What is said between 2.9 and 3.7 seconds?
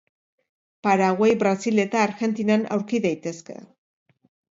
daitezke.